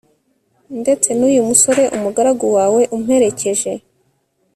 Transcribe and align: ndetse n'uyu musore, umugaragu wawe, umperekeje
ndetse 0.81 1.09
n'uyu 1.13 1.41
musore, 1.49 1.83
umugaragu 1.95 2.45
wawe, 2.57 2.81
umperekeje 2.97 3.71